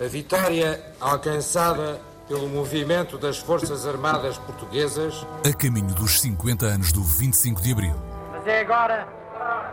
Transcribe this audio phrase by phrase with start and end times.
[0.00, 7.02] A vitória alcançada pelo movimento das Forças Armadas Portuguesas a caminho dos 50 anos do
[7.02, 7.94] 25 de Abril.
[8.32, 9.06] Mas é agora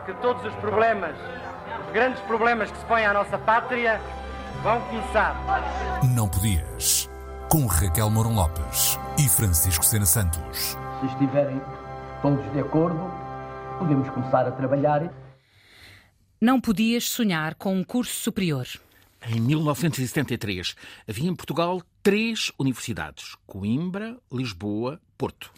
[0.05, 1.15] que todos os problemas,
[1.85, 4.01] os grandes problemas que se põem à nossa pátria,
[4.61, 5.35] vão começar.
[6.15, 7.09] Não podias.
[7.49, 10.77] Com Raquel Mourão Lopes e Francisco Sena Santos.
[10.99, 11.61] Se estiverem
[12.21, 13.11] todos de acordo,
[13.79, 15.09] podemos começar a trabalhar.
[16.43, 18.67] Não podias sonhar com um curso superior.
[19.29, 20.73] Em 1973,
[21.07, 25.53] havia em Portugal três universidades: Coimbra, Lisboa, Porto.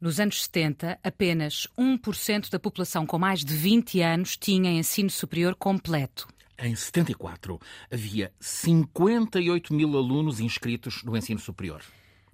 [0.00, 5.56] Nos anos 70, apenas 1% da população com mais de 20 anos tinha ensino superior
[5.56, 6.28] completo.
[6.56, 7.58] Em 74,
[7.90, 11.82] havia 58 mil alunos inscritos no ensino superior.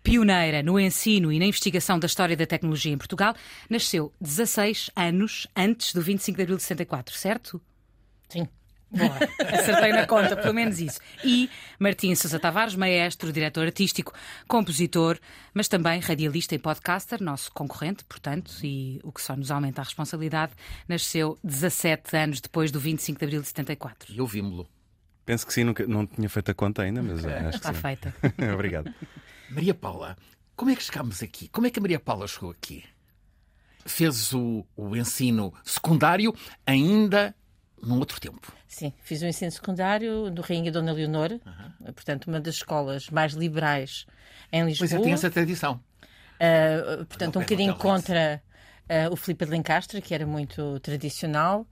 [0.00, 3.34] Pioneira no ensino e na investigação da história da tecnologia em Portugal,
[3.68, 7.60] nasceu 16 anos antes do 25 de abril de 64, certo?
[8.28, 8.46] Sim.
[8.90, 9.18] Boa,
[9.52, 10.98] acertei na conta, pelo menos isso.
[11.22, 14.12] E Martim Sousa Tavares, maestro, diretor artístico,
[14.46, 15.18] compositor,
[15.52, 19.84] mas também radialista e podcaster, nosso concorrente, portanto, e o que só nos aumenta a
[19.84, 20.52] responsabilidade,
[20.88, 24.12] nasceu 17 anos depois do 25 de abril de 74.
[24.12, 24.68] E ouvimos-lo.
[25.26, 27.82] Penso que sim, nunca, não tinha feito a conta ainda, mas acho Está que sim.
[27.82, 28.14] feita.
[28.54, 28.94] Obrigado.
[29.50, 30.16] Maria Paula,
[30.56, 31.48] como é que chegámos aqui?
[31.48, 32.82] Como é que a Maria Paula chegou aqui?
[33.84, 36.34] Fez o, o ensino secundário
[36.66, 37.34] ainda
[37.82, 38.52] num outro tempo.
[38.66, 41.40] Sim, fiz o ensino secundário do Rainha Dona Leonor,
[41.94, 44.06] portanto, uma das escolas mais liberais
[44.52, 44.88] em Lisboa.
[44.88, 45.80] Pois é, tem essa tradição.
[46.38, 48.42] Uh, portanto, um bocadinho contra
[48.88, 51.66] uh, o Filipe de Lencastre, que era muito tradicional,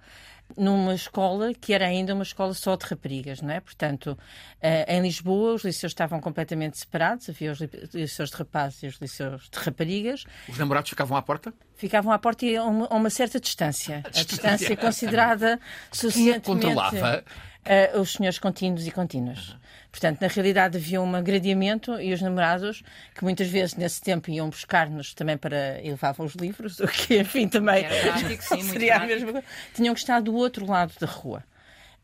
[0.56, 3.60] numa escola que era ainda uma escola só de raparigas, não é?
[3.60, 8.82] Portanto, uh, em Lisboa os liceus estavam completamente separados, havia os li- liceus de rapazes
[8.82, 11.52] e os liceus de raparigas, Os namorados ficavam à porta?
[11.74, 13.96] ficavam à porta e a uma, a uma certa distância.
[14.04, 14.24] A distância.
[14.24, 16.40] distância considerada Quem é suficientemente...
[16.46, 17.24] controlava?
[17.66, 19.56] Uh, os senhores contínuos e contínuas.
[19.90, 22.82] Portanto, na realidade havia um gradeamento e os namorados,
[23.14, 25.80] que muitas vezes nesse tempo iam buscar-nos também para.
[25.82, 29.46] e levavam os livros, o que, enfim, também Era prático, sim, seria a mesma coisa.
[29.74, 31.42] Tinham que estar do outro lado da rua.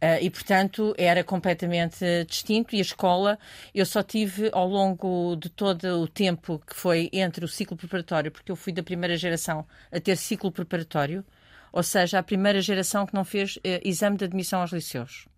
[0.03, 2.75] Uh, e, portanto, era completamente distinto.
[2.75, 3.39] E a escola,
[3.73, 8.33] eu só tive ao longo de todo o tempo que foi entre o ciclo preparatório,
[8.33, 11.25] porque eu fui da primeira geração a ter ciclo preparatório,
[11.71, 15.29] ou seja, a primeira geração que não fez eh, exame de admissão aos liceus.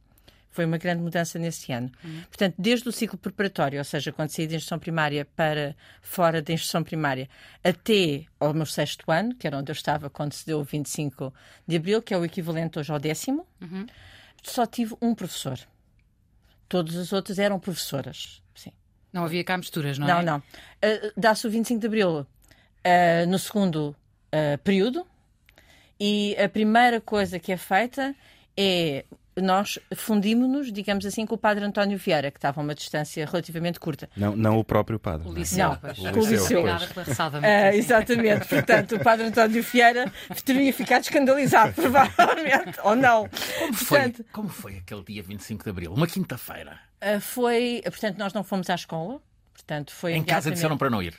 [0.55, 1.91] Foi uma grande mudança nesse ano.
[2.29, 6.53] Portanto, desde o ciclo preparatório, ou seja, quando saí da instrução primária para fora da
[6.53, 7.29] instrução primária,
[7.65, 11.35] até ao meu sexto ano, que era onde eu estava quando se deu o 25
[11.67, 13.45] de abril, que é o equivalente hoje ao décimo,
[14.45, 15.59] só tive um professor.
[16.69, 18.41] Todas as outras eram professoras.
[18.55, 18.71] Sim.
[19.13, 20.23] Não havia cá misturas, não, Não, é?
[20.23, 20.39] não.
[20.39, 22.27] Uh, Dá-se o 25 de Abril uh,
[23.27, 23.89] no segundo
[24.33, 25.05] uh, período
[25.99, 28.15] e a primeira coisa que é feita
[28.57, 29.05] é
[29.41, 33.81] nós fundimos-nos, digamos assim, com o padre António Vieira, que estava a uma distância relativamente
[33.81, 34.09] curta.
[34.17, 35.27] Não, não o próprio padre.
[35.29, 35.41] O não é?
[35.41, 35.99] liceu, Não, pois.
[35.99, 36.65] com o liceu.
[37.43, 40.13] Ah, exatamente, portanto, o padre António Vieira
[40.45, 43.29] teria ficado escandalizado, provavelmente, ou não.
[43.59, 45.93] Como foi, Portanto, como foi aquele dia 25 de Abril?
[45.93, 46.79] Uma quinta-feira.
[47.01, 49.21] ah, foi, portanto, nós não fomos à escola,
[49.53, 51.15] portanto, foi Em casa disseram para não ir.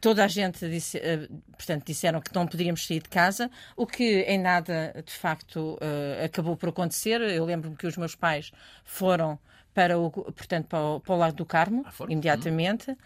[0.00, 4.20] Toda a gente disse, eh, portanto, disseram que não poderíamos sair de casa, o que
[4.22, 7.20] em nada, de facto, eh, acabou por acontecer.
[7.20, 8.50] Eu lembro-me que os meus pais
[8.84, 9.38] foram
[9.74, 12.96] para o, portanto, para o, para o Largo do Carmo, Ah, imediatamente.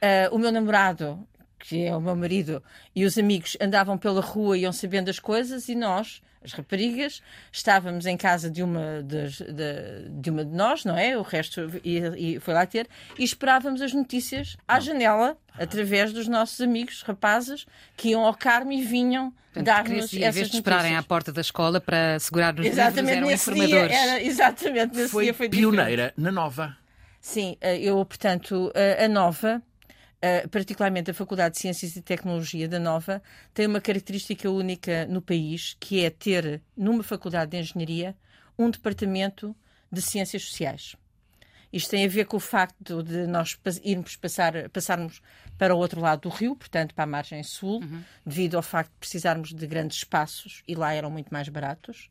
[0.00, 1.26] Eh, o meu namorado,
[1.58, 2.62] que é o meu marido,
[2.94, 7.20] e os amigos andavam pela rua e iam sabendo as coisas, e nós, as raparigas,
[7.52, 11.18] estávamos em casa de uma, das- de, de uma de nós, não é?
[11.18, 11.98] O resto e,
[12.36, 12.88] e foi lá ter,
[13.18, 17.66] e esperávamos as notícias à janela, através dos nossos amigos rapazes
[17.96, 21.32] que iam ao Carmo e vinham dar-nos queria-se, em essas vez de esperarem à porta
[21.32, 23.96] da escola para segurar nos livros, Exatamente eram nesse dia, informadores.
[23.96, 25.70] era, exatamente nesse Foi dia foi diferente.
[25.76, 26.76] pioneira na nova.
[27.20, 28.70] Sim, eh, eu, portanto,
[29.00, 29.60] a, a Nova,
[30.20, 33.22] eh, particularmente a Faculdade de Ciências e Tecnologia da Nova,
[33.52, 38.16] tem uma característica única no país, que é ter, numa Faculdade de Engenharia,
[38.58, 39.54] um departamento
[39.92, 40.96] de Ciências Sociais.
[41.72, 45.20] Isto tem a ver com o facto de nós irmos passar, passarmos
[45.58, 48.02] para o outro lado do rio, portanto para a margem sul, uhum.
[48.24, 52.08] devido ao facto de precisarmos de grandes espaços e lá eram muito mais baratos.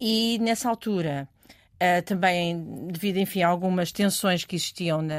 [0.00, 1.28] E nessa altura
[1.82, 5.14] Uh, também devido, enfim, a algumas tensões que existiam na,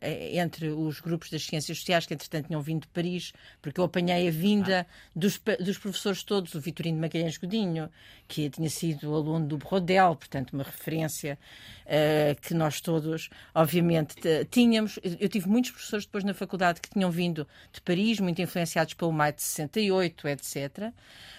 [0.00, 3.84] eh, entre os grupos das ciências sociais, que entretanto tinham vindo de Paris, porque eu
[3.84, 7.90] apanhei a vinda dos, dos professores todos, o Vitorino Magalhães Godinho,
[8.28, 11.36] que tinha sido aluno do Brodel, portanto uma referência
[11.84, 14.14] uh, que nós todos, obviamente,
[14.52, 15.00] tínhamos.
[15.18, 19.12] Eu tive muitos professores depois na faculdade que tinham vindo de Paris, muito influenciados pelo
[19.12, 20.92] Maio de 68, etc.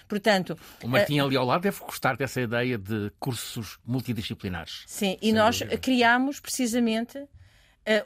[0.08, 4.65] Portanto, o Martim ali ao lado deve gostar dessa ideia de cursos multidisciplinares.
[4.86, 5.78] Sim, e nós dúvida.
[5.78, 7.18] criámos precisamente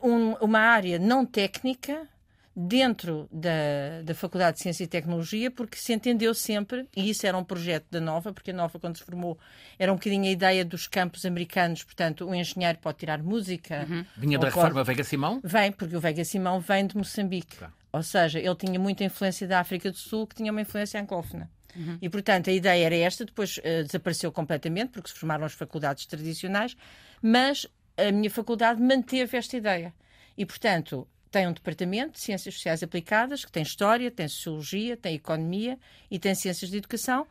[0.03, 2.07] um, uma área não técnica
[2.55, 7.37] dentro da, da Faculdade de Ciência e Tecnologia, porque se entendeu sempre, e isso era
[7.39, 9.39] um projeto da Nova, porque a Nova, quando se formou,
[9.79, 13.87] era um bocadinho a ideia dos campos americanos, portanto, o engenheiro pode tirar música.
[13.89, 14.05] Uhum.
[14.17, 14.57] Vinha da pode...
[14.57, 15.41] reforma Vega Simão?
[15.43, 17.57] Vem, porque o Vega Simão vem de Moçambique.
[17.57, 17.73] Tá.
[17.93, 21.51] Ou seja, ele tinha muita influência da África do Sul, que tinha uma influência anglófona.
[21.77, 21.99] Uhum.
[22.01, 26.07] E, portanto, a ideia era esta, depois uh, desapareceu completamente, porque se formaram as faculdades
[26.07, 26.77] tradicionais,
[27.23, 29.95] mas a minha faculdade manteve esta ideia.
[30.37, 35.15] E, portanto, tem um departamento de Ciências Sociais Aplicadas, que tem História, tem Sociologia, tem
[35.15, 35.79] Economia
[36.11, 37.27] e tem Ciências de Educação.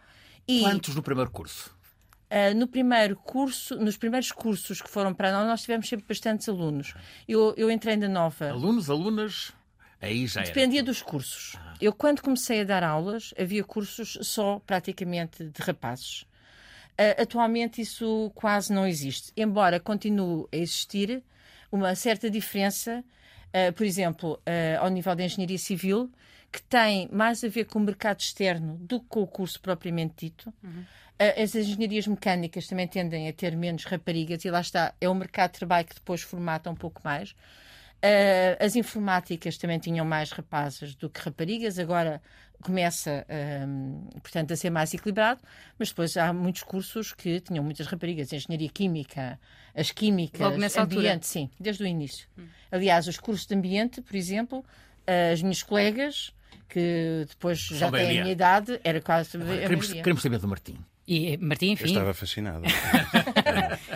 [0.48, 0.62] E...
[0.62, 1.78] Quantos no primeiro curso?
[2.32, 6.48] Uh, no primeiro curso, nos primeiros cursos que foram para nós, nós tivemos sempre bastantes
[6.48, 6.94] alunos.
[7.28, 8.52] Eu, eu entrei na nova.
[8.52, 9.52] Alunos, alunas?
[10.02, 11.56] Aí já Dependia dos cursos.
[11.58, 11.74] Ah.
[11.82, 16.22] Eu, quando comecei a dar aulas, havia cursos só praticamente de rapazes.
[17.00, 21.24] Uh, atualmente isso quase não existe, embora continue a existir
[21.72, 23.04] uma certa diferença,
[23.48, 26.12] uh, por exemplo, uh, ao nível da engenharia civil,
[26.52, 30.14] que tem mais a ver com o mercado externo do que com o curso propriamente
[30.18, 30.54] dito.
[30.62, 30.84] Uhum.
[31.42, 35.52] As engenharias mecânicas também tendem a ter menos raparigas, e lá está, é o mercado
[35.52, 37.36] de trabalho que depois formata um pouco mais.
[38.02, 42.22] Uh, as informáticas também tinham mais rapazes do que raparigas, agora
[42.62, 45.42] começa, uh, portanto, a ser mais equilibrado,
[45.78, 49.38] mas depois há muitos cursos que tinham muitas raparigas, engenharia química,
[49.76, 51.20] as químicas, Logo nessa ambiente, altura.
[51.24, 52.28] sim, desde o início.
[52.38, 52.46] Hum.
[52.72, 54.64] Aliás, os cursos de ambiente, por exemplo,
[55.32, 56.34] as minhas colegas,
[56.70, 60.78] que depois já têm a minha idade, era quase a queremos, queremos saber do Martim.
[61.08, 61.86] E Martim, enfim.
[61.86, 62.64] Eu estava fascinado.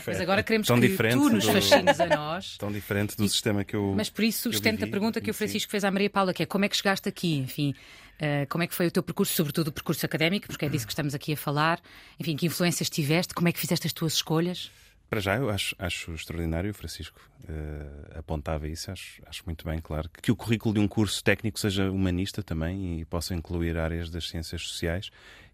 [0.06, 2.58] Mas agora queremos tão que tu nos fascines a nós.
[2.58, 3.94] Tão diferente do e, sistema que eu.
[3.96, 6.46] Mas por isso sustenta a pergunta que o Francisco fez à Maria Paula, que é
[6.46, 7.38] como é que chegaste aqui?
[7.38, 7.74] Enfim,
[8.20, 10.86] uh, como é que foi o teu percurso, sobretudo o percurso académico, porque é disso
[10.86, 11.80] que estamos aqui a falar.
[12.20, 13.34] Enfim, que influências tiveste?
[13.34, 14.72] Como é que fizeste as tuas escolhas?
[15.10, 19.80] Para já, eu acho, acho extraordinário, o Francisco uh, apontava isso, acho, acho muito bem,
[19.80, 24.10] claro, que o currículo de um curso técnico seja humanista também e possa incluir áreas
[24.10, 25.12] das ciências sociais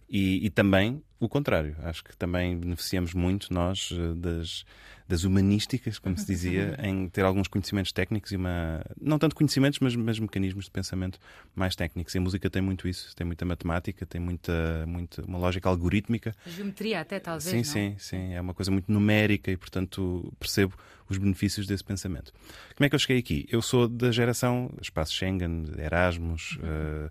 [0.10, 1.76] e, e, também o contrário.
[1.84, 4.66] Acho que também beneficiamos muito nós eh, das,
[5.08, 8.82] das humanísticas, como se dizia, em ter alguns conhecimentos técnicos e uma.
[9.00, 11.20] Não tanto conhecimentos, mas, mas mecanismos de pensamento
[11.54, 12.16] mais técnicos.
[12.16, 16.34] E a música tem muito isso, tem muita matemática, tem muita, muita uma lógica algorítmica.
[16.46, 17.50] Geometria, até talvez.
[17.50, 17.64] Sim, não?
[17.64, 18.34] sim, sim.
[18.34, 20.76] É uma coisa muito numérica e, portanto, percebo
[21.10, 22.32] os benefícios desse pensamento.
[22.76, 23.48] Como é que eu cheguei aqui?
[23.52, 27.10] Eu sou da geração Espaço Schengen, Erasmus, uh,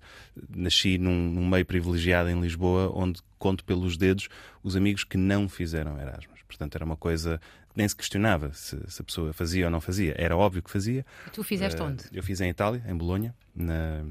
[0.49, 4.29] nasci num, num meio privilegiado em Lisboa, onde conto pelos dedos
[4.63, 6.39] os amigos que não fizeram Erasmus.
[6.47, 9.81] Portanto, era uma coisa que nem se questionava se, se, a pessoa fazia ou não
[9.81, 10.15] fazia.
[10.17, 11.05] Era óbvio que fazia.
[11.27, 12.05] E tu fizeste uh, onde?
[12.13, 14.03] Eu fiz em Itália, em Bolonha, na,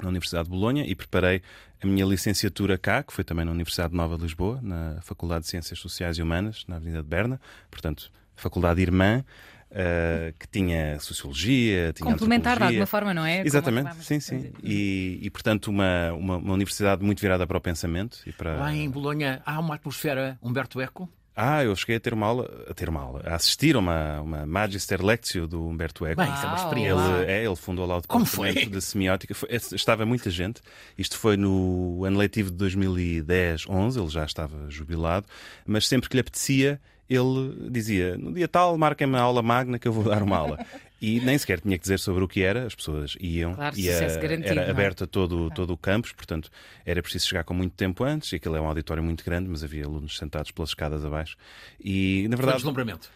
[0.00, 1.42] na Universidade de Bolonha, e preparei
[1.82, 5.50] a minha licenciatura cá, que foi também na Universidade Nova de Lisboa, na Faculdade de
[5.50, 7.40] Ciências Sociais e Humanas, na Avenida de Berna.
[7.70, 9.24] Portanto, faculdade irmã.
[9.74, 13.44] Uh, que tinha sociologia, tinha complementar de alguma forma, não é?
[13.44, 14.52] Exatamente, sim, sim.
[14.62, 18.54] E, e, portanto uma, uma, uma, universidade muito virada para o pensamento e para.
[18.54, 21.10] Lá em Bolonha há uma atmosfera Humberto Eco.
[21.36, 24.20] Ah, eu cheguei a ter uma aula, a ter uma aula, a assistir a uma,
[24.20, 26.22] uma Magister Lectio do Humberto Eco.
[26.22, 27.02] Bem, isso é uma experiência.
[27.02, 29.34] Ele, é, ele fundou lá o departamento de semiótica.
[29.34, 30.60] Foi, estava muita gente.
[30.96, 33.98] Isto foi no ano letivo de 2010, 11.
[33.98, 35.26] Ele já estava jubilado,
[35.66, 39.88] mas sempre que lhe apetecia ele dizia: no dia tal, marquem-me a aula magna que
[39.88, 40.66] eu vou dar uma aula.
[41.00, 43.54] E nem sequer tinha que dizer sobre o que era, as pessoas iam.
[43.54, 44.70] Claro, e a, era é?
[44.70, 46.50] aberto a todo, todo o campus, portanto
[46.86, 48.32] era preciso chegar com muito tempo antes.
[48.32, 51.36] E aquilo é um auditório muito grande, mas havia alunos sentados pelas escadas abaixo.
[51.78, 52.52] E na verdade.
[52.52, 53.10] Foi deslumbramento.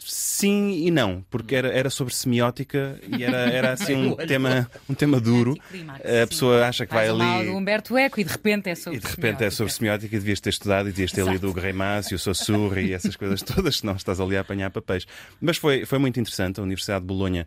[0.00, 4.94] Sim e não, porque era, era sobre semiótica e era, era assim um tema, um
[4.94, 5.56] tema duro.
[6.22, 7.46] A pessoa acha que vai ali.
[7.46, 10.18] do Humberto Eco e de repente é sobre E de repente é sobre semiótica e
[10.18, 13.42] devias ter estudado e devias ter lido o Greimas e o Saussure e essas coisas
[13.42, 15.06] todas, senão estás ali a apanhar papéis.
[15.40, 16.60] Mas foi, foi muito interessante.
[16.60, 17.46] A Universidade de Bolonha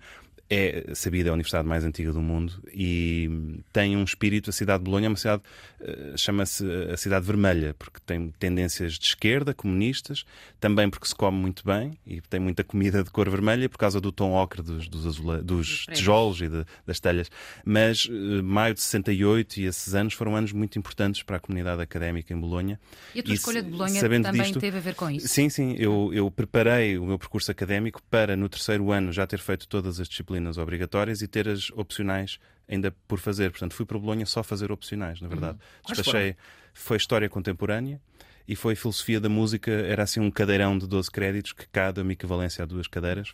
[0.50, 3.30] é sabida, é a universidade mais antiga do mundo e
[3.72, 4.50] tem um espírito.
[4.50, 5.44] A cidade de Bolonha é uma cidade,
[5.80, 10.26] eh, chama-se a cidade vermelha, porque tem tendências de esquerda, comunistas,
[10.60, 14.02] também porque se come muito bem e tem muita comida de cor vermelha por causa
[14.02, 17.30] do tom ocre dos, dos, azule- dos tijolos e de- das telhas.
[17.64, 21.80] Mas eh, maio de 68 e esses anos foram anos muito importantes para a comunidade
[21.82, 22.80] académica em Bolonha.
[23.14, 25.28] E a tua E escolha de Bolonha também disto- teve a ver com isso?
[25.28, 25.76] Sim, sim.
[25.78, 30.00] Eu, eu preparei o meu percurso académico para, no terceiro ano, já ter feito todas
[30.00, 33.52] as disciplinas obrigatórias e ter as opcionais ainda por fazer.
[33.52, 35.58] Portanto, fui para Bolonha só fazer opcionais, na verdade.
[35.84, 36.36] Quais Despachei.
[36.74, 38.00] Foi História Contemporânea
[38.48, 39.72] e foi Filosofia da Música.
[39.72, 43.34] Era assim um cadeirão de 12 créditos que cada uma equivalência a duas cadeiras.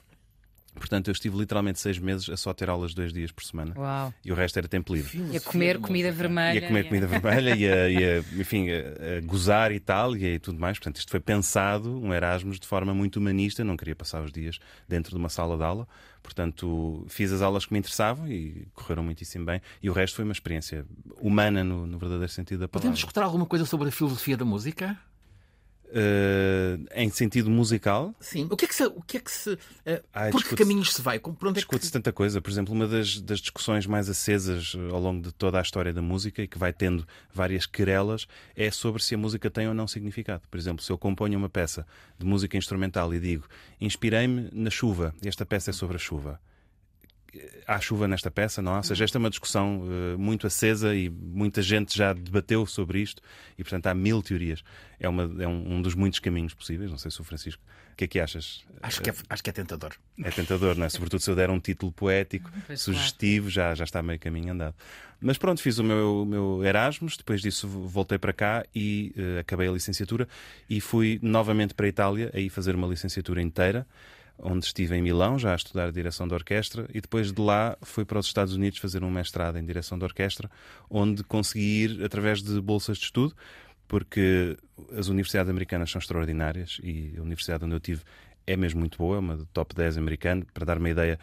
[0.76, 3.74] Portanto, eu estive literalmente seis meses a só ter aulas dois dias por semana.
[3.78, 4.14] Uau.
[4.24, 5.18] E o resto era tempo livre.
[5.32, 6.60] E a comer comida vermelha.
[6.60, 10.16] E a comer comida vermelha e a, e a, enfim, a, a gozar e tal
[10.16, 10.78] e, tudo mais.
[10.78, 13.64] Portanto, isto foi pensado, um Erasmus, de forma muito humanista.
[13.64, 15.88] Não queria passar os dias dentro de uma sala de aula.
[16.22, 19.62] Portanto, fiz as aulas que me interessavam e correram muitíssimo bem.
[19.82, 20.86] E o resto foi uma experiência
[21.22, 22.82] humana no, no verdadeiro sentido da palavra.
[22.82, 24.98] Podemos escutar alguma coisa sobre a filosofia da música?
[25.94, 28.48] Eh, em sentido musical, Sim.
[28.50, 28.86] O que é que se.
[28.86, 31.20] O que é que se eh, Ai, por que discute-se- caminhos se vai?
[31.20, 31.54] Por onde é que...
[31.60, 32.42] discute-se tanta coisa.
[32.42, 35.94] Por exemplo, uma das, das discussões mais acesas eh, ao longo de toda a história
[35.94, 39.74] da música e que vai tendo várias querelas é sobre se a música tem ou
[39.74, 40.44] não significado.
[40.50, 41.86] Por exemplo, se eu componho uma peça
[42.20, 43.46] de música instrumental e digo
[43.80, 46.40] inspirei-me na chuva e esta peça é sobre a chuva.
[47.68, 48.78] Há chuva nesta peça, não há?
[48.78, 53.02] Ou seja, esta é uma discussão eh, muito acesa e muita gente já debateu sobre
[53.02, 53.22] isto
[53.58, 54.64] e, portanto, há mil teorias.
[55.00, 56.90] É, uma, é um, um dos muitos caminhos possíveis.
[56.92, 57.62] Não sei se o Francisco.
[57.94, 58.66] O que é que achas?
[58.82, 59.94] Acho que, é, acho que é tentador.
[60.22, 60.90] É tentador, não é?
[60.90, 64.76] Sobretudo se eu der um título poético, Pois, sugestivo, já, já está meio caminho andado.
[65.22, 69.40] Mas pronto, fiz o meu, o meu Erasmus, depois disso voltei para cá e eh,
[69.40, 70.28] acabei a licenciatura
[70.70, 73.88] e fui novamente para a Itália, aí fazer uma licenciatura inteira,
[74.38, 78.06] onde estive em Milão, já a estudar direção de orquestra, e depois de lá fui
[78.06, 80.50] para os Estados Unidos fazer um mestrado em direção de orquestra,
[80.90, 83.36] onde consegui ir através de bolsas de estudo,
[83.88, 84.58] porque
[84.98, 88.02] as universidades americanas são extraordinárias e a universidade onde eu tive
[88.48, 90.46] é mesmo muito boa, é uma top 10 americano.
[90.54, 91.20] Para dar uma ideia,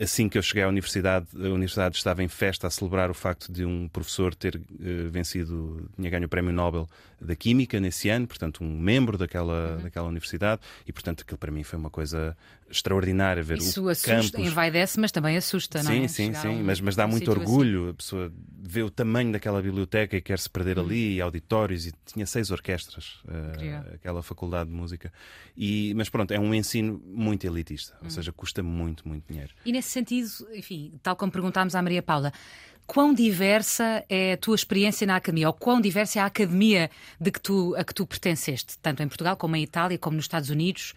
[0.00, 3.52] assim que eu cheguei à universidade, a universidade estava em festa a celebrar o facto
[3.52, 6.88] de um professor ter eh, vencido, tinha ganho o Prémio Nobel
[7.20, 11.62] da Química nesse ano, portanto, um membro daquela, daquela universidade, e portanto, aquilo para mim
[11.62, 12.36] foi uma coisa
[12.70, 14.46] extraordinária ver Isso o assusta, campus.
[14.50, 16.08] envaidece, mas também assusta, não Sim, é?
[16.08, 17.40] sim, Chegar a sim, um- mas, mas dá um muito assim.
[17.40, 17.90] orgulho.
[17.90, 21.92] A pessoa vê o tamanho daquela biblioteca e quer se perder ali, e auditórios, e
[22.04, 23.20] tinha seis orquestras,
[23.54, 23.82] Incrível.
[23.94, 25.12] aquela faculdade de música.
[25.56, 28.04] E, mas pronto, é um ensino muito elitista, Hum.
[28.04, 29.52] ou seja, custa muito, muito dinheiro.
[29.64, 32.32] E nesse sentido, enfim, tal como perguntámos à Maria Paula,
[32.86, 36.88] quão diversa é a tua experiência na academia, ou quão diversa é a academia
[37.20, 40.24] de que tu, a que tu pertenceste, tanto em Portugal como em Itália, como nos
[40.26, 40.94] Estados Unidos?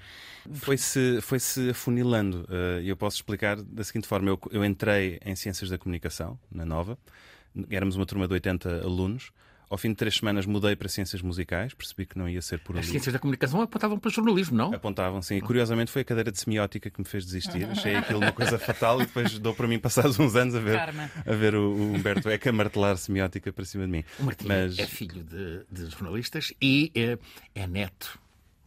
[0.54, 2.46] Foi-se foi -se afunilando.
[2.50, 6.40] eh, E eu posso explicar da seguinte forma: eu, eu entrei em Ciências da Comunicação,
[6.52, 6.98] na Nova,
[7.70, 9.32] éramos uma turma de 80 alunos.
[9.70, 12.76] Ao fim de três semanas mudei para Ciências Musicais, percebi que não ia ser por
[12.76, 12.92] As ali.
[12.92, 14.74] ciências da comunicação apontavam para o jornalismo, não?
[14.74, 15.36] Apontavam, sim.
[15.38, 17.66] E, curiosamente foi a cadeira de semiótica que me fez desistir.
[17.66, 20.80] Achei aquilo uma coisa fatal e depois dou para mim passados uns anos a ver,
[20.80, 24.04] a ver o, o Humberto Eco a martelar semiótica para cima de mim.
[24.20, 27.18] O Martinho Mas é filho de, de jornalistas e é,
[27.54, 28.20] é neto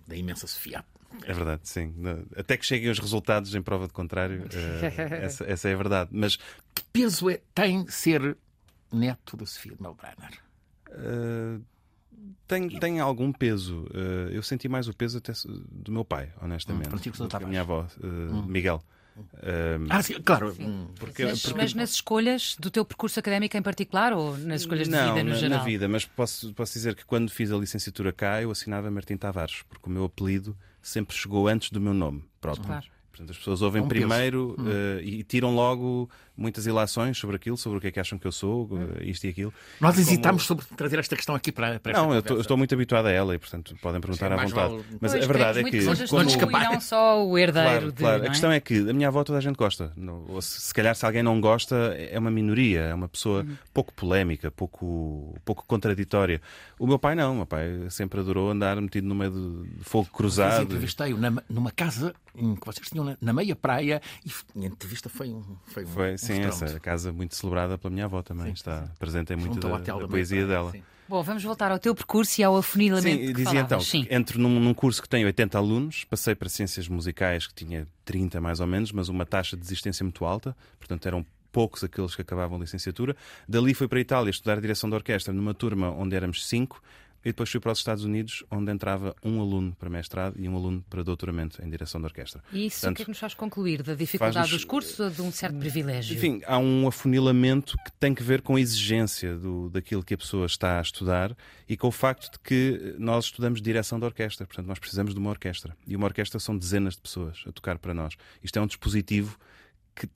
[0.07, 0.85] da imensa Sofia.
[1.25, 1.93] é verdade, sim.
[2.37, 6.11] Até que cheguem os resultados em prova de contrário, eh, essa, essa é a verdade.
[6.13, 6.37] Mas
[6.75, 8.37] Que peso é, tem ser
[8.93, 10.39] neto da Sofia de Melbrenner?
[10.95, 11.59] Eh,
[12.47, 13.87] tem, tem algum peso.
[13.95, 15.33] Eh, eu senti mais o peso até
[15.71, 16.87] do meu pai, honestamente.
[16.89, 17.49] Hum, Francisco do que a Tavares.
[17.49, 18.83] minha avó, eh, Miguel.
[19.43, 20.57] Eh, Ah, sim, claro.
[20.59, 24.63] hum, porque, Mas, porque- mas nas escolhas do teu percurso académico em particular ou nas
[24.63, 25.59] escolhas de não, vida no na, geral?
[25.59, 29.17] na vida, mas posso, posso dizer que quando fiz a licenciatura cá, eu assinava Martim
[29.19, 32.65] Tavares, porque o meu apelido sempre chegou antes do meu nome próprio.
[32.67, 32.87] Claro.
[33.13, 37.59] Portanto, as pessoas ouvem É um primeiro eh, e tiram logo muitas ilações sobre aquilo,
[37.59, 39.53] sobre o que é que acham que eu sou, eh, isto e aquilo.
[39.79, 42.75] Nós Como- hesitamos sobre trazer esta questão aqui para, para esta Não, eu estou- muito
[42.75, 44.73] habituado a ela e, portanto, podem perguntar Sim, à vontade.
[44.73, 45.77] vale- Mas Pois, a verdade é que.
[45.77, 47.99] e não só o herdeiro Claro, de.
[47.99, 48.17] claro.
[48.19, 48.31] não A é?
[48.31, 49.93] questão é que a minha avó toda a gente gosta.
[49.97, 53.43] Não- ou se, se calhar se alguém não gosta, é uma minoria, é uma pessoa
[53.43, 53.55] Uhum.
[53.75, 56.41] pouco polémica, pouco, pouco contraditória.
[56.79, 60.09] O meu pai não, o meu pai sempre adorou andar metido no meio de, fogo
[60.11, 60.63] Mas cruzado.
[60.63, 64.31] entrevistei-o na- numa casa em que vocês tinham na, na meia praia e
[64.65, 65.43] a entrevista foi um.
[65.67, 66.65] Foi, um, Foi, um sim, estrondo.
[66.65, 68.53] essa casa muito celebrada pela minha avó também.
[68.53, 70.73] está presente em muito da, da poesia praia, dela.
[70.73, 70.83] sim.
[71.09, 73.67] Bom, vamos voltar ao teu percurso e ao afunilamento Sim, que dizia falavas.
[73.67, 74.07] então, Sim.
[74.09, 78.41] entro num, num curso que tem 80 alunos, passei para ciências musicais que tinha 30
[78.41, 82.23] mais ou menos, mas uma taxa de desistência muito alta, portanto eram poucos aqueles que
[82.23, 83.15] acabavam a licenciatura.
[83.47, 86.83] Dali fui para a Itália estudar direção de orquestra numa turma onde éramos cinco.
[87.25, 90.57] E depois fui para os Estados Unidos, onde entrava um aluno para mestrado e um
[90.57, 92.43] aluno para doutoramento em direção de orquestra.
[92.53, 93.83] E isso o Portanto, que é que nos faz concluir?
[93.83, 96.17] Da dificuldade dos cursos ou de um certo privilégio?
[96.17, 100.19] Enfim, há um afunilamento que tem que ver com a exigência do, daquilo que a
[100.19, 101.37] pessoa está a estudar
[101.69, 104.47] e com o facto de que nós estudamos direção de orquestra.
[104.47, 105.77] Portanto, nós precisamos de uma orquestra.
[105.87, 108.15] E uma orquestra são dezenas de pessoas a tocar para nós.
[108.43, 109.39] Isto é um dispositivo
[109.95, 110.09] que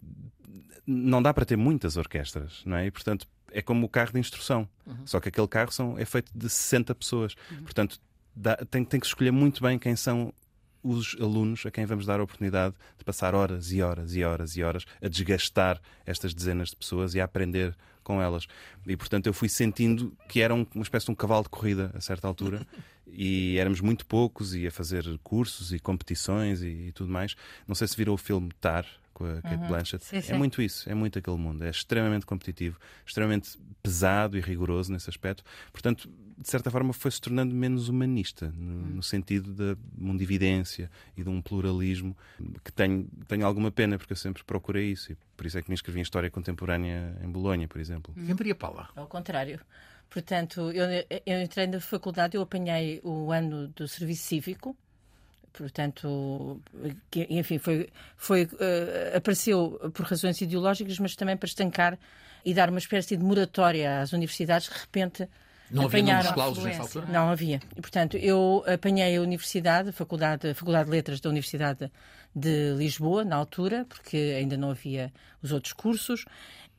[0.86, 2.86] não dá para ter muitas orquestras, não é?
[2.86, 4.68] E, portanto, é como o carro de instrução.
[5.04, 7.34] Só que aquele carro são, é feito de 60 pessoas.
[7.62, 7.98] Portanto,
[8.34, 10.32] dá- tem, tem que escolher muito bem quem são
[10.82, 14.56] os alunos a quem vamos dar a oportunidade de passar horas e horas e horas
[14.56, 18.46] e horas a desgastar estas dezenas de pessoas e a aprender com elas.
[18.86, 21.90] E, portanto, eu fui sentindo que era um- uma espécie de um cavalo de corrida
[21.92, 22.64] a certa altura
[23.08, 27.34] e éramos muito poucos e a fazer cursos e competições e, e tudo mais.
[27.66, 28.86] Não sei se virou o filme Tar
[29.16, 30.04] com a Kate Blanchett.
[30.04, 30.32] Sim, sim.
[30.35, 31.64] É muito isso, é muito aquele mundo.
[31.64, 35.42] É extremamente competitivo, extremamente pesado e rigoroso nesse aspecto.
[35.73, 36.06] Portanto,
[36.37, 41.40] de certa forma, foi-se tornando menos humanista, no, no sentido da mundividência e de um
[41.40, 42.14] pluralismo
[42.62, 45.12] que tenho, tenho alguma pena, porque eu sempre procurei isso.
[45.12, 48.12] E por isso é que me inscrevi em História Contemporânea em Bolonha, por exemplo.
[48.18, 48.90] E a Maria Paula?
[48.94, 49.58] Ao contrário.
[50.11, 50.85] Portanto, eu,
[51.25, 54.76] eu entrei na faculdade, eu apanhei o ano do serviço cívico,
[55.62, 56.60] portanto,
[57.10, 61.98] que, enfim, foi, foi, eh, apareceu por razões ideológicas, mas também para estancar
[62.44, 65.28] e dar uma espécie de moratória às universidades, de repente.
[65.70, 67.06] Não havia números clausos nessa altura?
[67.06, 67.60] Não havia.
[67.76, 71.90] E, portanto, eu apanhei a universidade, a faculdade, a faculdade de Letras da Universidade
[72.34, 76.25] de Lisboa, na altura, porque ainda não havia os outros cursos,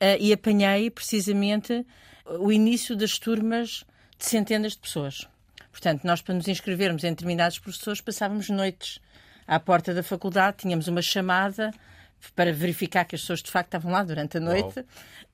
[0.00, 1.84] eh, e apanhei precisamente
[2.24, 3.84] o início das turmas
[4.18, 5.28] de centenas de pessoas.
[5.70, 9.00] Portanto, nós para nos inscrevermos em determinados professores passávamos noites
[9.46, 11.72] à porta da faculdade, tínhamos uma chamada
[12.34, 14.84] para verificar que as pessoas de facto estavam lá durante a noite,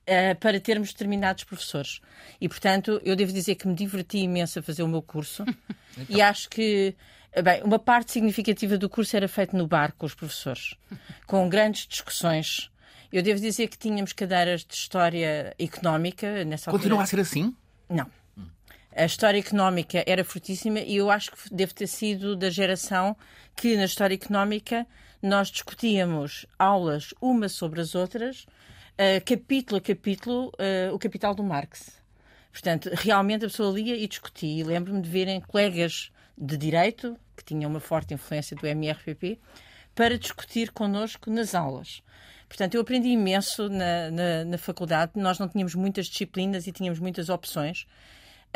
[0.05, 1.99] eh, para termos determinados professores.
[2.39, 5.43] E, portanto, eu devo dizer que me diverti imenso a fazer o meu curso
[6.07, 6.95] e acho que
[7.31, 10.75] eh, Bem, uma parte significativa do curso era feito no bar com os professores,
[11.27, 12.71] com grandes discussões.
[13.11, 16.83] Eu devo dizer que tínhamos cadeiras de história económica nessa altura.
[16.83, 17.55] Continua a ser assim?
[17.89, 18.09] Não.
[18.95, 23.13] A história económica era fortíssima e eu acho que deve ter sido da geração
[23.53, 24.87] que na história económica
[25.21, 28.45] nós discutíamos aulas umas sobre as outras,
[28.97, 32.01] eh, capítulo a capítulo, eh, o capital do Marx.
[32.53, 34.61] Portanto, realmente a pessoa lia e discutia.
[34.61, 39.37] E lembro-me de verem colegas de direito, que tinham uma forte influência do MRPP,
[39.93, 42.01] para discutir connosco nas aulas.
[42.47, 45.11] Portanto, eu aprendi imenso na, na, na faculdade.
[45.15, 47.85] Nós não tínhamos muitas disciplinas e tínhamos muitas opções.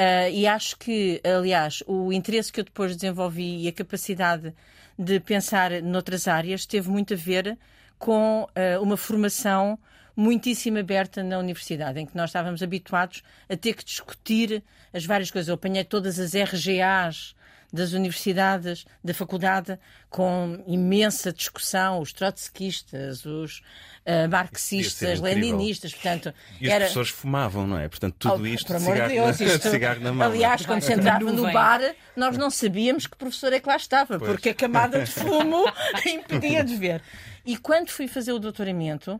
[0.01, 4.53] Ah, e acho que, aliás, o interesse que eu depois desenvolvi e a capacidade
[4.97, 7.57] de pensar noutras áreas teve muito a ver
[7.97, 9.77] com ah, uma formação
[10.15, 15.31] muitíssimo aberta na universidade, em que nós estávamos habituados a ter que discutir as várias
[15.31, 15.49] coisas.
[15.49, 17.35] Eu apanhei todas as RGAs
[17.71, 19.77] das universidades, da faculdade,
[20.09, 23.61] com imensa discussão, os trotskistas, os
[24.05, 26.33] ah, marxistas, leninistas, portanto...
[26.59, 27.87] E os era- professores fumavam, não é?
[27.87, 30.27] Portanto, tudo Oh, isto de amor de cigarro, Deus, na, isto- cigarro na mão.
[30.27, 30.29] é?
[30.31, 31.81] Aliás, quando se entrava no bar,
[32.15, 35.63] nós não sabíamos que professor é que lá estava, porque a camada de fumo
[36.05, 37.01] impedia de ver.
[37.45, 39.19] E quando fui fazer o doutoramento,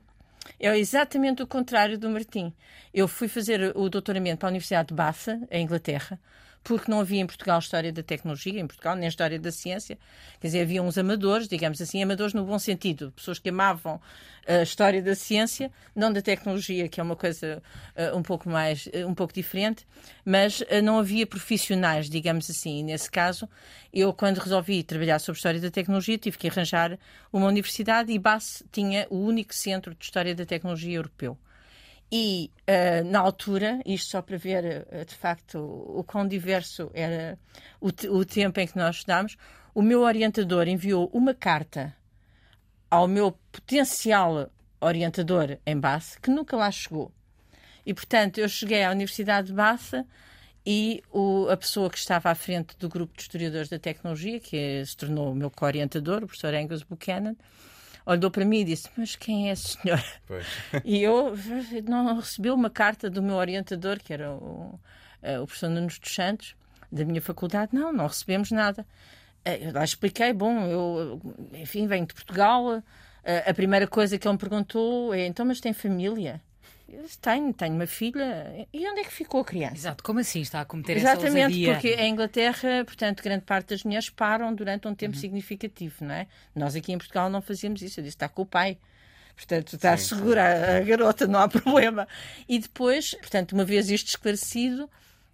[0.59, 2.51] é exatamente o contrário do Martim.
[2.93, 6.19] Eu fui fazer o doutoramento para a Universidade de Bath, em Inglaterra,
[6.63, 9.97] porque não havia em Portugal História da Tecnologia, em Portugal, nem História da Ciência.
[10.39, 13.99] Quer dizer, havia uns amadores, digamos assim, amadores no bom sentido, pessoas que amavam
[14.47, 17.61] a História da Ciência, não da Tecnologia, que é uma coisa
[17.95, 19.85] eh, um pouco mais, eh, um pouco diferente,
[20.25, 22.79] mas eh, não havia profissionais, digamos assim.
[22.79, 23.47] E nesse caso,
[23.93, 26.97] eu, quando resolvi trabalhar sobre História da Tecnologia, tive que arranjar
[27.31, 31.37] uma universidade e Bath tinha o único centro de História da Tecnologia europeu.
[32.11, 36.89] E eh, na altura, isto só para ver eh, de facto o, o quão diverso
[36.93, 37.37] era
[37.79, 39.37] o, o tempo em que nós estudámos,
[39.75, 41.95] o meu orientador enviou uma carta
[42.89, 44.49] ao meu potencial
[44.81, 47.11] orientador em Bath, que nunca lá chegou.
[47.85, 49.93] E portanto, eu cheguei à Universidade de Bath
[50.65, 54.83] e o- a pessoa que estava à frente do grupo de historiadores da tecnologia, que
[54.85, 57.35] se tornou o meu co-orientador, o professor Angus Buchanan,
[58.09, 60.03] olhou para mim e disse: Mas quem é esse senhor?
[60.27, 60.45] Pois.
[60.83, 61.33] E eu
[61.87, 64.79] não recebi uma carta do meu orientador, que era o,
[65.21, 66.55] eh, o professor Nunes dos Santos,
[66.91, 67.73] da minha faculdade.
[67.73, 68.85] Não, não recebemos nada.
[69.45, 71.21] Eu lá expliquei, bom, eu,
[71.53, 72.83] enfim, venho de Portugal.
[73.45, 76.41] A primeira coisa que ele me perguntou é: então, mas tem família?
[77.21, 78.67] Tenho, tenho uma filha.
[78.73, 79.75] E onde é que ficou a criança?
[79.75, 83.83] Exato, como assim está a cometer Exatamente, essa porque em Inglaterra, portanto, grande parte das
[83.83, 85.21] mulheres param durante um tempo uhum.
[85.21, 86.27] significativo, não é?
[86.55, 87.99] Nós aqui em Portugal não fazíamos isso.
[87.99, 88.77] Eu disse, está com o pai.
[89.35, 92.07] Portanto, está sim, segura a garota, não há problema.
[92.47, 94.89] E depois, portanto, uma vez isto esclarecido,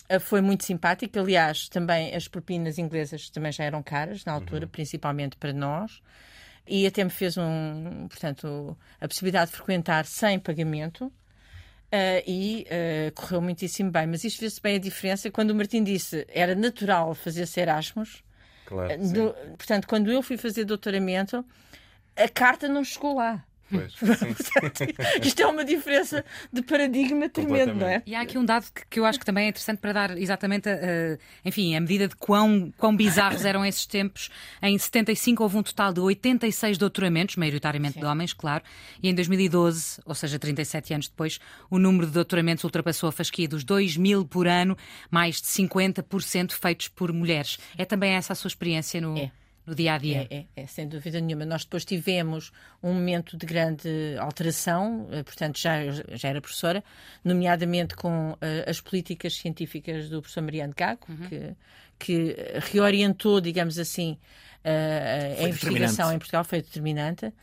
[0.07, 1.17] eh, foi muito simpático.
[1.17, 4.71] Aliás, também as propinas inglesas também já eram caras na altura, uhum.
[4.71, 6.01] principalmente para nós.
[6.67, 11.11] E até me fez um, portanto, a possibilidade de frequentar sem pagamento.
[11.95, 14.05] Uh, e uh, correu muitíssimo bem.
[14.05, 18.21] Mas isto vê-se bem a diferença quando o Martim disse era natural fazer-se Erasmus.
[18.65, 21.45] Claro, uh, portanto, quando eu fui fazer doutoramento,
[22.17, 23.45] a carta não chegou lá.
[23.69, 23.93] Pois,
[25.23, 26.23] isto é uma diferença
[26.53, 28.03] de paradigma tremendo, não é?
[28.05, 30.17] E há aqui um dado que, que, eu acho que também é interessante para dar
[30.17, 34.29] exatamente, uh, enfim, a medida de quão, quão bizarros eram esses tempos.
[34.61, 38.01] Em 75 houve um total de 86 doutoramentos, maioritariamente Sim.
[38.01, 38.63] de homens, claro,
[39.01, 43.47] e em 2012, ou seja, 37 anos depois, o número de doutoramentos ultrapassou a fasquia
[43.47, 44.77] dos 2 mil por ano,
[45.09, 47.57] mais de 50% feitos por mulheres.
[47.77, 49.17] É também essa a sua experiência no.
[49.17, 49.31] É
[49.65, 50.27] no dia a dia.
[50.29, 51.45] É, é, é, sem dúvida nenhuma.
[51.45, 52.51] Nós depois tivemos
[52.81, 55.79] um momento de grande alteração, eh, portanto, já,
[56.13, 56.83] já era professora,
[57.23, 61.27] nomeadamente com uh, as políticas científicas do professor Mariano Gago, uhum.
[61.27, 61.55] que,
[61.97, 62.35] que
[62.71, 64.17] reorientou, digamos assim,
[64.63, 67.33] uh, a investigação em Portugal, foi determinante.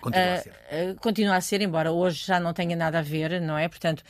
[0.00, 0.50] Continua a, ser.
[0.50, 3.68] Uh, continua a ser, embora hoje já não tenha nada a ver, não é?
[3.68, 4.04] Portanto,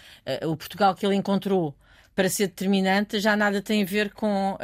[0.44, 1.74] o Portugal que ele encontrou
[2.14, 4.58] para ser determinante já nada tem a ver com uh,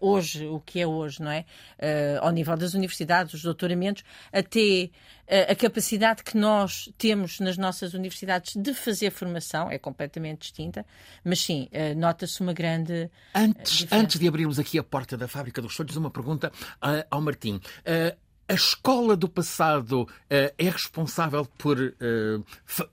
[0.00, 1.44] hoje, o que é hoje, não é?
[1.78, 4.90] Uh, ao nível das universidades, os doutoramentos, até
[5.26, 10.84] uh, a capacidade que nós temos nas nossas universidades de fazer formação é completamente distinta,
[11.24, 13.10] mas sim, nota-se uma grande.
[13.34, 16.50] Antes, antes de abrirmos aqui a porta da Fábrica dos Sonhos, uma pergunta
[17.10, 17.60] ao Martim
[18.48, 22.44] a escola do passado uh, é responsável por uh,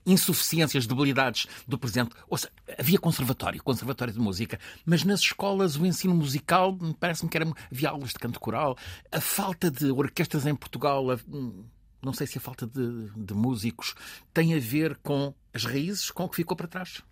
[0.04, 2.14] insuficiências, debilidades do presente.
[2.28, 7.38] Ou seja, havia conservatório, conservatório de música, mas nas escolas o ensino musical parece-me que
[7.38, 8.76] era, havia aulas de canto coral.
[9.10, 11.18] A falta de orquestras em Portugal, a,
[12.02, 13.94] não sei se a falta de, de, músicos
[14.34, 17.02] tem a ver com as raízes, com o que ficou para trás.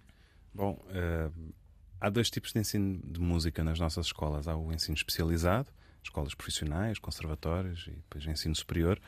[0.52, 1.52] Bom, uh,
[1.98, 4.46] há dois tipos de ensino de música nas nossas escolas.
[4.46, 5.68] Há o ensino especializado
[6.04, 9.00] escolas profissionais, conservatórios e depois ensino superior.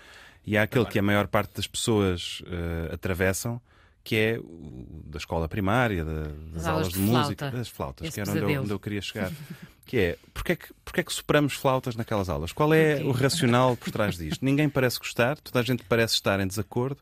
[0.45, 3.61] E há aquele que a maior parte das pessoas uh, atravessam,
[4.05, 8.15] que é o da escola primária, da, das aulas, de, de música, das flautas, Esse
[8.15, 9.33] que era onde eu, onde eu, queria chegar.
[9.85, 12.53] que é, porque é que, porque é que superamos flautas naquelas aulas?
[12.53, 14.45] Qual é o racional por trás disto?
[14.45, 17.01] Ninguém parece gostar, toda a gente parece estar em desacordo,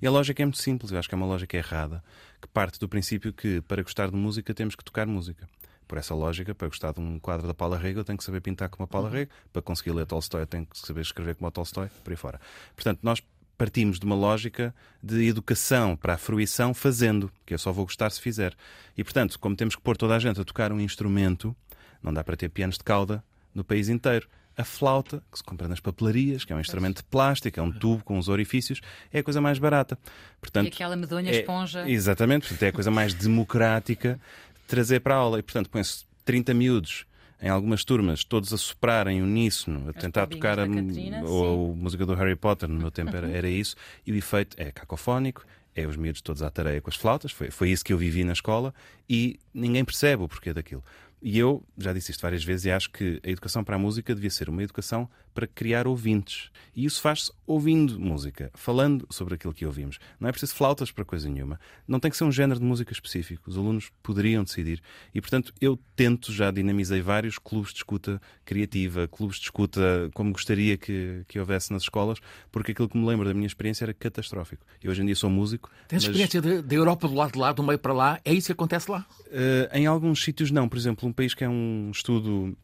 [0.00, 2.02] e a lógica é muito simples, eu acho que é uma lógica errada,
[2.40, 5.46] que parte do princípio que para gostar de música temos que tocar música.
[5.86, 8.40] Por essa lógica, para gostar de um quadro da Paula Rega, eu tenho que saber
[8.40, 9.14] pintar como a Paula uhum.
[9.14, 9.30] Rega.
[9.52, 12.40] Para conseguir ler Tolstói, eu tenho que saber escrever como a Tolstói, por aí fora.
[12.74, 13.22] Portanto, nós
[13.56, 18.10] partimos de uma lógica de educação para a fruição fazendo, que eu só vou gostar
[18.10, 18.54] se fizer.
[18.96, 21.56] E, portanto, como temos que pôr toda a gente a tocar um instrumento,
[22.02, 23.22] não dá para ter pianos de cauda
[23.54, 24.28] no país inteiro.
[24.58, 27.70] A flauta, que se compra nas papelarias, que é um instrumento de plástico, é um
[27.70, 28.80] tubo com os orifícios,
[29.12, 29.98] é a coisa mais barata.
[30.40, 31.86] Portanto, e aquela medonha é, esponja.
[31.86, 34.18] Exatamente, portanto, é a coisa mais democrática
[34.66, 35.38] trazer para a aula.
[35.38, 37.06] E, portanto, põe-se 30 miúdos
[37.40, 42.06] em algumas turmas, todos a soprarem uníssono, a tentar tocar a, Catarina, ou a música
[42.06, 43.76] do Harry Potter, no meu tempo era, era isso,
[44.06, 47.50] e o efeito é cacofónico, é os miúdos todos à tareia com as flautas, foi,
[47.50, 48.74] foi isso que eu vivi na escola,
[49.08, 50.82] e ninguém percebe o porquê daquilo.
[51.22, 54.14] E eu já disse isto várias vezes e acho que a educação para a música
[54.14, 56.50] devia ser uma educação para criar ouvintes.
[56.74, 59.98] E isso faz-se ouvindo música, falando sobre aquilo que ouvimos.
[60.18, 61.60] Não é preciso flautas para coisa nenhuma.
[61.86, 63.50] Não tem que ser um género de música específico.
[63.50, 64.82] Os alunos poderiam decidir.
[65.14, 70.32] E, portanto, eu tento, já dinamizei vários clubes de escuta criativa, clubes de escuta como
[70.32, 72.18] gostaria que, que houvesse nas escolas,
[72.50, 74.64] porque aquilo que me lembro da minha experiência era catastrófico.
[74.82, 75.70] Eu hoje em dia sou músico.
[75.88, 76.16] Tens mas...
[76.16, 78.18] experiência da Europa do lado de lá, do meio para lá?
[78.24, 79.04] É isso que acontece lá?
[79.26, 80.66] Uh, em alguns sítios não.
[80.66, 82.56] Por exemplo, um país que é um estudo,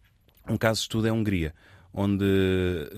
[0.48, 1.54] um caso de estudo é a Hungria
[1.92, 2.24] onde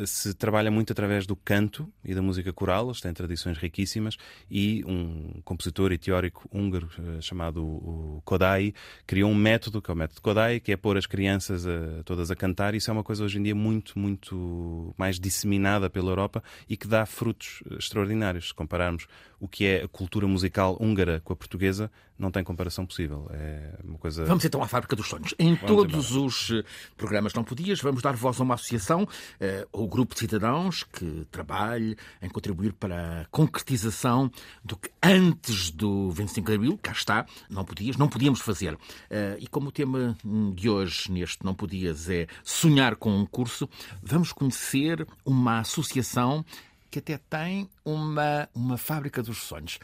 [0.06, 4.16] se trabalha muito através do canto e da música coral, eles têm tradições riquíssimas,
[4.50, 8.72] e um compositor e teórico húngaro eh, chamado Kodai
[9.06, 12.30] criou um método, que é o método Kodai, que é pôr as crianças a, todas
[12.30, 12.74] a cantar.
[12.74, 16.86] Isso é uma coisa hoje em dia muito, muito mais disseminada pela Europa e que
[16.86, 18.48] dá frutos extraordinários.
[18.48, 19.06] Se compararmos
[19.40, 23.28] o que é a cultura musical húngara com a portuguesa, não tem comparação possível.
[23.30, 24.24] É uma coisa.
[24.24, 25.34] Vamos então à Fábrica dos Sonhos.
[25.38, 26.26] Em vamos todos embora.
[26.26, 26.64] os eh,
[26.96, 29.06] programas Não Podias, vamos dar voz a uma associação,
[29.40, 34.30] eh, o grupo de cidadãos que trabalhe em contribuir para a concretização
[34.64, 38.78] do que antes do 25 de Abril, cá está, não podias, não podíamos fazer.
[39.10, 40.16] Eh, e como o tema
[40.54, 43.68] de hoje neste Não Podias é sonhar com um curso,
[44.02, 46.44] vamos conhecer uma associação
[46.90, 49.78] que até tem uma, uma fábrica dos sonhos.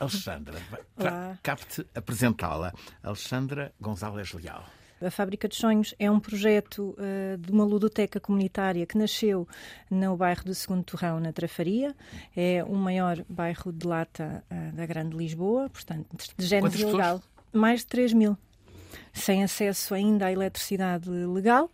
[0.00, 0.58] Alexandra,
[1.42, 2.72] capte apresentá-la.
[3.02, 4.64] Alexandra Gonzalez Leal.
[5.02, 9.48] A Fábrica dos Sonhos é um projeto uh, de uma ludoteca comunitária que nasceu
[9.90, 11.94] no bairro do Segundo Torrão, na Trafaria.
[12.36, 17.22] É o maior bairro de lata uh, da Grande Lisboa, portanto, de género ilegal.
[17.50, 18.36] Mais de 3 mil.
[19.12, 21.70] Sem acesso ainda à eletricidade legal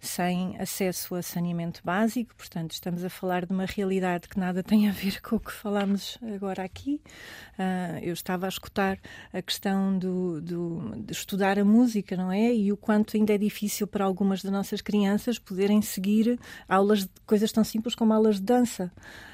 [0.00, 4.88] sem acesso a saneamento básico, portanto, estamos a falar de uma realidade que nada tem
[4.88, 7.00] a ver com o que falamos agora aqui.
[7.58, 8.98] Uh, eu estava a escutar
[9.32, 12.54] a questão do, do, de estudar a música, não é?
[12.54, 17.10] E o quanto ainda é difícil para algumas das nossas crianças poderem seguir aulas de
[17.26, 18.90] coisas tão simples como aulas de dança.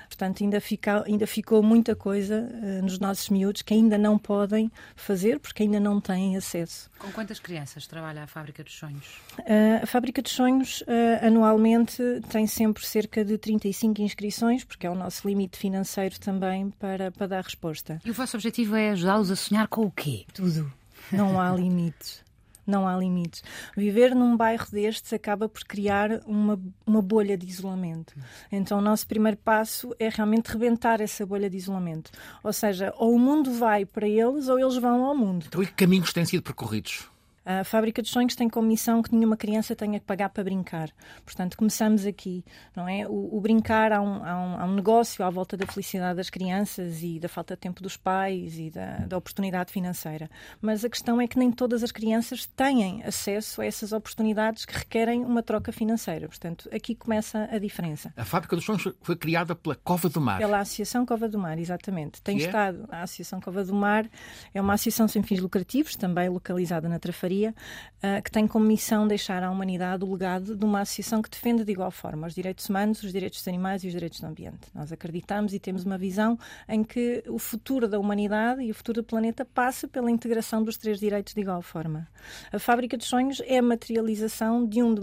[0.08, 4.70] Portanto, ainda, fica, ainda ficou muita coisa uh, nos nossos miúdos que ainda não podem
[4.94, 6.90] fazer porque ainda não têm acesso.
[6.98, 9.20] Com quantas crianças trabalha a Fábrica dos Sonhos?
[9.38, 14.90] Uh, a Fábrica dos Sonhos, uh, anualmente, tem sempre cerca de 35 inscrições, porque é
[14.90, 18.00] o nosso limite financeiro também para, para dar resposta.
[18.04, 20.24] E o vosso objetivo é ajudá-los a sonhar com o quê?
[20.32, 20.72] Tudo.
[21.12, 22.25] Não há limites
[22.66, 23.42] não há limites.
[23.76, 28.14] Viver num bairro destes acaba por criar uma, uma bolha de isolamento.
[28.50, 32.10] Então, o nosso primeiro passo é realmente rebentar essa bolha de isolamento.
[32.42, 35.46] Ou seja, ou o mundo vai para eles ou eles vão ao mundo.
[35.48, 37.08] Então, e que caminhos têm sido percorridos?
[37.48, 40.90] A Fábrica dos Sonhos tem como missão que nenhuma criança tenha que pagar para brincar.
[41.24, 43.06] Portanto, começamos aqui, não é?
[43.06, 46.28] O, o brincar há um, há, um, há um, negócio à volta da felicidade das
[46.28, 50.28] crianças e da falta de tempo dos pais e da, da oportunidade financeira.
[50.60, 54.76] Mas a questão é que nem todas as crianças têm acesso a essas oportunidades que
[54.76, 56.26] requerem uma troca financeira.
[56.26, 58.12] Portanto, aqui começa a diferença.
[58.16, 60.38] A Fábrica dos Sonhos foi criada pela Cova do Mar.
[60.38, 62.20] Pela Associação Cova do Mar, exatamente.
[62.22, 62.46] Tem que é?
[62.46, 62.88] estado.
[62.90, 62.96] É?
[62.96, 64.04] A Associação Cova do Mar
[64.52, 69.06] é uma associação sem fins lucrativos, também localizada na Trafaria uh, que tem como missão
[69.06, 72.68] deixar à humanidade o legado de uma associação que defende de igual forma os direitos
[72.68, 74.68] humanos, os direitos dos animais e os direitos do ambiente.
[74.74, 79.02] Nós acreditamos e temos uma visão em que o futuro da humanidade e o futuro
[79.02, 82.08] do planeta passa pela integração dos três direitos de igual forma.
[82.52, 85.00] A Fábrica dos Sonhos é a materialização de um de,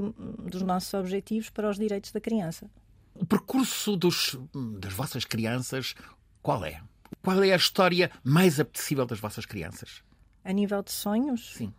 [0.50, 2.70] dos nossos objetivos para os direitos da criança.
[3.16, 4.38] O percurso dos,
[4.80, 5.94] das vossas crianças,
[6.42, 6.82] qual é?
[7.22, 10.04] Qual é a história mais apetecível das vossas crianças?
[10.44, 11.54] A nível de sonhos?
[11.54, 11.74] Sim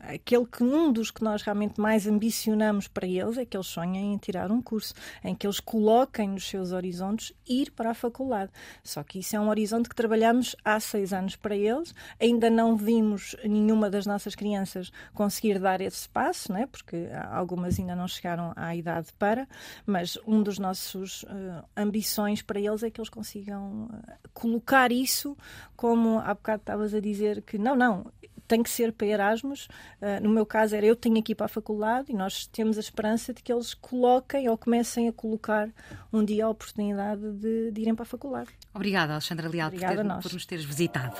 [0.00, 4.14] aquele que um dos que nós realmente mais ambicionamos para eles é que eles sonhem
[4.14, 8.50] em tirar um curso, em que eles coloquem nos seus horizontes ir para a faculdade.
[8.82, 11.94] Só que isso é um horizonte que trabalhamos há seis anos para eles.
[12.20, 16.66] Ainda não vimos nenhuma das nossas crianças conseguir dar esse passo, né?
[16.66, 19.48] porque algumas ainda não chegaram à idade para,
[19.84, 25.36] mas um dos nossos uh, ambições para eles é que eles consigam uh, colocar isso
[25.74, 28.06] como há bocado estavas a dizer que não, não,
[28.46, 29.68] tem que ser para Erasmus.
[30.00, 32.80] Uh, no meu caso, era eu tenho aqui para a faculdade e nós temos a
[32.80, 35.68] esperança de que eles coloquem ou comecem a colocar
[36.12, 38.50] um dia a oportunidade de, de irem para a faculdade.
[38.74, 41.16] Obrigada, Alexandra Leal, por, ter, por nos teres visitado.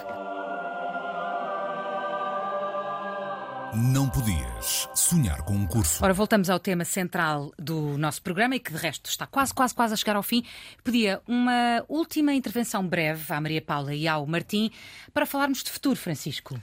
[3.74, 6.02] Não podias sonhar com um curso.
[6.02, 9.74] Ora, voltamos ao tema central do nosso programa e que de resto está quase, quase,
[9.74, 10.42] quase a chegar ao fim.
[10.82, 14.70] Pedia uma última intervenção breve à Maria Paula e ao Martim
[15.12, 16.58] para falarmos de futuro, Francisco.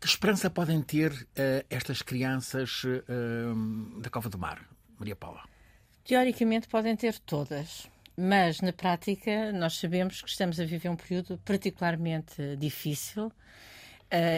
[0.00, 4.64] Que esperança podem ter uh, estas crianças uh, da Cova do Mar,
[4.96, 5.42] Maria Paula?
[6.04, 11.36] Teoricamente podem ter todas, mas na prática nós sabemos que estamos a viver um período
[11.44, 13.26] particularmente difícil.
[13.26, 13.32] Uh,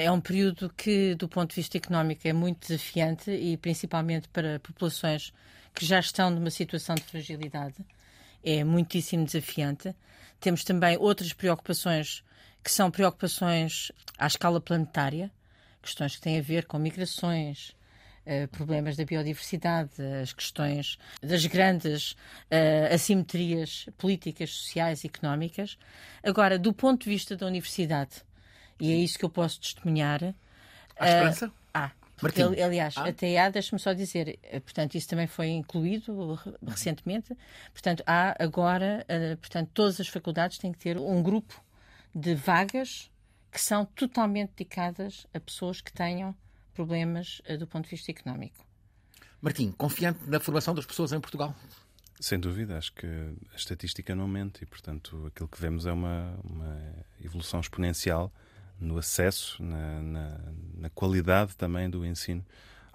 [0.03, 4.61] é um período que, do ponto de vista económico, é muito desafiante e principalmente para
[4.61, 5.31] populações
[5.75, 7.85] que já estão numa situação de fragilidade.
[8.43, 9.95] É muitíssimo desafiante.
[10.41, 12.25] Temos também outras preocupações
[12.65, 15.31] que são preocupações à escala planetária
[15.83, 17.75] questões que têm a ver com migrações,
[18.21, 25.79] Uh, problemas da biodiversidade, as questões das grandes uh, assimetrias políticas, sociais e económicas.
[26.23, 28.23] Agora, do ponto de vista da universidade,
[28.79, 30.23] e é isso que eu posso testemunhar.
[30.99, 31.53] Há esperança?
[31.73, 31.91] Há.
[32.19, 33.09] Porque, aliás, ah.
[33.09, 36.39] até há, deixe-me só dizer, portanto, isso também foi incluído
[36.69, 37.35] recentemente.
[37.73, 39.05] Portanto, há agora,
[39.41, 41.65] portanto, todas as faculdades têm que ter um grupo
[42.15, 43.11] de vagas
[43.51, 46.35] que são totalmente dedicadas a pessoas que tenham
[46.75, 48.65] problemas uh, do ponto de vista económico.
[49.41, 51.55] Martim, confiante na formação das pessoas em Portugal?
[52.21, 56.39] Sem dúvida, acho que a estatística não mente e, portanto, aquilo que vemos é uma,
[56.45, 58.31] uma evolução exponencial
[58.79, 60.41] no acesso, na, na,
[60.75, 62.45] na qualidade também do ensino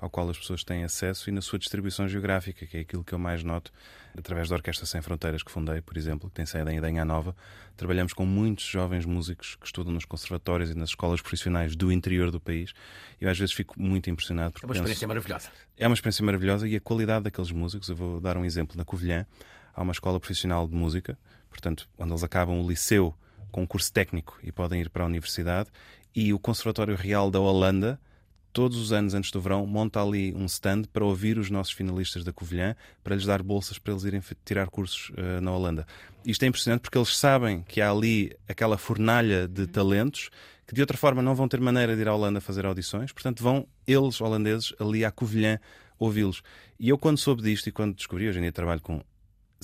[0.05, 3.13] ao qual as pessoas têm acesso e na sua distribuição geográfica, que é aquilo que
[3.13, 3.71] eu mais noto
[4.15, 7.35] através da Orquestra Sem Fronteiras que fundei, por exemplo, que tem sede em Idanha Nova.
[7.75, 12.29] Trabalhamos com muitos jovens músicos que estudam nos conservatórios e nas escolas profissionais do interior
[12.29, 12.71] do país.
[13.19, 14.53] Eu às vezes fico muito impressionado.
[14.61, 15.49] É uma experiência penso, maravilhosa.
[15.75, 17.89] É uma experiência maravilhosa e a qualidade daqueles músicos.
[17.89, 18.77] Eu vou dar um exemplo.
[18.77, 19.25] Na Covilhã
[19.73, 21.17] há uma escola profissional de música,
[21.49, 23.13] portanto, onde eles acabam o liceu
[23.51, 25.69] com um curso técnico e podem ir para a universidade,
[26.15, 27.99] e o Conservatório Real da Holanda
[28.55, 32.23] todos os anos antes do verão, monta ali um stand para ouvir os nossos finalistas
[32.23, 35.85] da Covilhã, para lhes dar bolsas para eles irem tirar cursos uh, na Holanda.
[36.25, 40.29] Isto é impressionante porque eles sabem que há ali aquela fornalha de talentos
[40.65, 43.43] que de outra forma não vão ter maneira de ir à Holanda fazer audições, portanto
[43.43, 45.59] vão eles, holandeses, ali à Covilhã
[45.99, 46.41] ouvi-los.
[46.79, 49.03] E eu, quando soube disto e quando descobri, hoje em dia trabalho com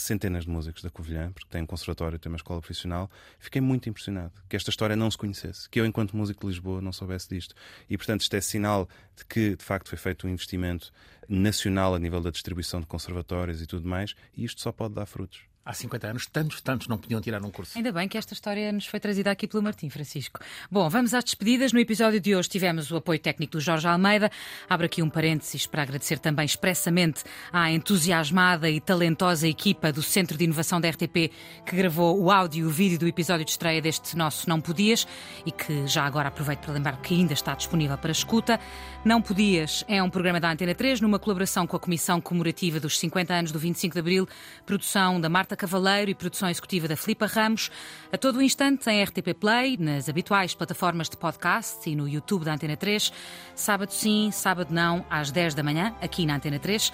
[0.01, 3.09] centenas de músicos da Covilhã, porque tem um conservatório, tem uma escola profissional,
[3.39, 6.81] fiquei muito impressionado que esta história não se conhecesse, que eu, enquanto músico de Lisboa,
[6.81, 7.55] não soubesse disto.
[7.89, 10.91] E, portanto, isto é sinal de que, de facto, foi feito um investimento
[11.27, 15.05] nacional a nível da distribuição de conservatórios e tudo mais, e isto só pode dar
[15.05, 17.77] frutos há 50 anos, tantos, tantos não podiam tirar um curso.
[17.77, 20.39] Ainda bem que esta história nos foi trazida aqui pelo Martim Francisco.
[20.69, 21.71] Bom, vamos às despedidas.
[21.71, 24.31] No episódio de hoje tivemos o apoio técnico do Jorge Almeida.
[24.67, 30.37] Abro aqui um parênteses para agradecer também expressamente à entusiasmada e talentosa equipa do Centro
[30.37, 31.31] de Inovação da RTP
[31.65, 35.07] que gravou o áudio e o vídeo do episódio de estreia deste nosso Não Podias
[35.45, 38.59] e que já agora aproveito para lembrar que ainda está disponível para escuta.
[39.05, 42.97] Não Podias é um programa da Antena 3 numa colaboração com a Comissão Comemorativa dos
[42.99, 44.27] 50 anos do 25 de Abril,
[44.65, 47.69] produção da Marta Cavaleiro e produção executiva da Filipa Ramos.
[48.11, 52.45] A todo o instante em RTP Play, nas habituais plataformas de podcast e no YouTube
[52.45, 53.11] da Antena 3.
[53.55, 56.91] Sábado sim, sábado não, às 10 da manhã, aqui na Antena 3.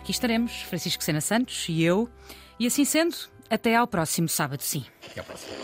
[0.00, 2.08] Aqui estaremos, Francisco Sena Santos e eu.
[2.58, 3.16] E assim sendo,
[3.50, 4.84] até ao próximo sábado sim.
[5.04, 5.56] Até à próxima.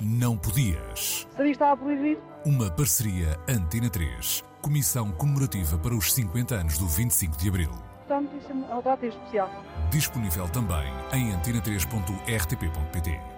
[0.00, 1.26] Não podias.
[1.36, 2.22] Sabia estava proibido.
[2.44, 4.44] Uma parceria Antena 3.
[4.62, 9.06] Comissão comemorativa para os 50 anos do 25 de Abril portanto, isso é uma data
[9.06, 9.50] especial.
[9.90, 13.37] Disponível também em antena3.rtp.pt.